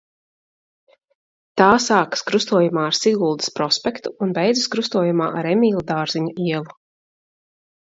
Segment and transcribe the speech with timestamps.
[1.61, 6.79] Tā sākas krustojumā ar Siguldas prospektu un beidzas krustojumā ar Emīla Dārziņa ielu.